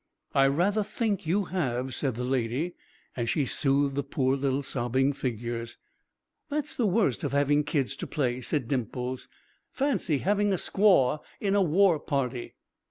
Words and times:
"I 0.33 0.47
rather 0.47 0.81
think 0.81 1.27
you 1.27 1.43
have," 1.45 1.93
said 1.93 2.15
the 2.15 2.23
Lady, 2.23 2.73
as 3.15 3.29
she 3.29 3.45
soothed 3.45 3.93
the 3.93 4.01
poor 4.01 4.35
little 4.35 4.63
sobbing 4.63 5.13
figures. 5.13 5.77
"That's 6.49 6.73
the 6.73 6.87
worst 6.87 7.23
of 7.23 7.33
having 7.33 7.63
kids 7.63 7.95
to 7.97 8.07
play," 8.07 8.41
said 8.41 8.67
Dimples. 8.67 9.27
"Fancy 9.71 10.17
having 10.17 10.53
a 10.53 10.55
squaw 10.55 11.19
in 11.39 11.53
a 11.53 11.61
war 11.61 11.99
party!" 11.99 12.55